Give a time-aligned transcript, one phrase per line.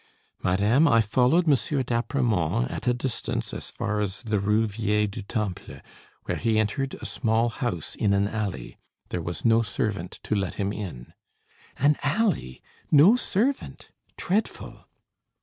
[0.41, 1.53] "Madame, I followed M.
[1.83, 5.79] d'Apremont, at a distance, as far as the Rue Vieille du Temple,
[6.23, 8.79] where he entered a small house, in an alley.
[9.09, 11.13] There was no servant to let him in."
[11.77, 12.63] "An alley!
[12.89, 13.91] No servant!
[14.17, 14.85] Dreadful!"